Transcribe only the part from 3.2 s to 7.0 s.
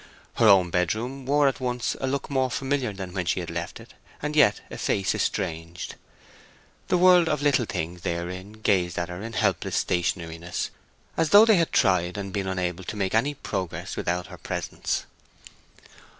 she had left it, and yet a face estranged. The